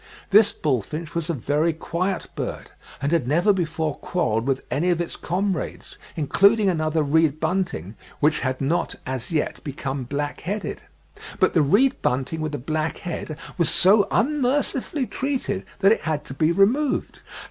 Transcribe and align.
This 0.31 0.51
bullfinch 0.51 1.13
was 1.13 1.29
a 1.29 1.35
very 1.35 1.73
quiet 1.73 2.27
bird, 2.35 2.71
and 3.03 3.11
had 3.11 3.27
never 3.27 3.53
before 3.53 3.93
quarrelled 3.99 4.47
with 4.47 4.65
any 4.71 4.89
of 4.89 4.99
its 4.99 5.15
comrades, 5.15 5.95
including 6.15 6.67
another 6.69 7.03
reed 7.03 7.39
bunting, 7.39 7.93
which 8.19 8.39
had 8.39 8.59
not 8.59 8.95
as 9.05 9.31
yet 9.31 9.63
become 9.63 10.05
black 10.05 10.39
headed: 10.41 10.81
but 11.39 11.53
the 11.53 11.61
reed 11.61 12.01
bunting 12.01 12.41
with 12.41 12.55
a 12.55 12.57
black 12.57 12.97
head 12.97 13.37
was 13.59 13.69
so 13.69 14.07
unmercifully 14.09 15.05
treated 15.05 15.65
that 15.81 15.91
it 15.91 16.01
had 16.01 16.25
to 16.25 16.33
be 16.33 16.51
removed. 16.51 17.21